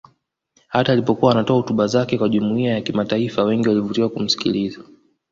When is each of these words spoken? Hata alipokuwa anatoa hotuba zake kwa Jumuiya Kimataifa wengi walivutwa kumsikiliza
Hata 0.67 0.91
alipokuwa 0.93 1.31
anatoa 1.31 1.55
hotuba 1.57 1.87
zake 1.87 2.17
kwa 2.17 2.29
Jumuiya 2.29 2.81
Kimataifa 2.81 3.43
wengi 3.43 3.69
walivutwa 3.69 4.09
kumsikiliza 4.09 4.79